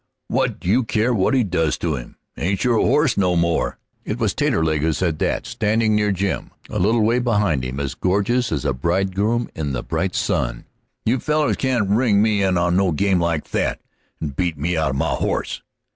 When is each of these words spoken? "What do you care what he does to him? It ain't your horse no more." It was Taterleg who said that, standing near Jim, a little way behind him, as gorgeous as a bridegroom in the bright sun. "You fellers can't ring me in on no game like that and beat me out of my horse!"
"What 0.29 0.59
do 0.59 0.67
you 0.67 0.83
care 0.83 1.13
what 1.13 1.35
he 1.35 1.43
does 1.43 1.77
to 1.77 1.93
him? 1.95 2.15
It 2.35 2.41
ain't 2.41 2.63
your 2.63 2.79
horse 2.79 3.17
no 3.19 3.35
more." 3.35 3.77
It 4.03 4.17
was 4.17 4.33
Taterleg 4.33 4.81
who 4.81 4.93
said 4.93 5.19
that, 5.19 5.45
standing 5.45 5.93
near 5.95 6.11
Jim, 6.11 6.49
a 6.71 6.79
little 6.79 7.01
way 7.03 7.19
behind 7.19 7.63
him, 7.63 7.79
as 7.79 7.93
gorgeous 7.93 8.51
as 8.51 8.65
a 8.65 8.73
bridegroom 8.73 9.47
in 9.53 9.73
the 9.73 9.83
bright 9.83 10.15
sun. 10.15 10.65
"You 11.05 11.19
fellers 11.19 11.57
can't 11.57 11.87
ring 11.87 12.19
me 12.19 12.41
in 12.41 12.57
on 12.57 12.75
no 12.75 12.91
game 12.91 13.19
like 13.19 13.51
that 13.51 13.79
and 14.19 14.35
beat 14.35 14.57
me 14.57 14.75
out 14.75 14.89
of 14.89 14.95
my 14.95 15.09
horse!" 15.13 15.61